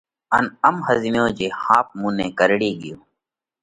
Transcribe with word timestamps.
ان 0.35 0.45
ام 0.67 0.75
ۿزميو 0.87 1.25
جي 1.37 1.47
ۿاپ 1.63 1.87
مُون 1.99 2.11
نئہ 2.17 2.27
ڪرڙي 2.39 2.71
ڳيوه۔ 2.81 2.99